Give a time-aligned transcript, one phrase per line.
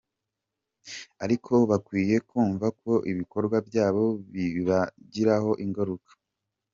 [1.23, 6.11] Ariko bakwiye kumva ko ibikorwa byabo bibagiraho ingaruka.